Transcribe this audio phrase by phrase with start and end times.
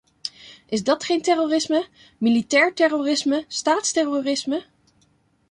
[0.65, 1.85] Is dat geen terrorisme-
[2.17, 4.63] militair terrorisme, staatsterrorisme?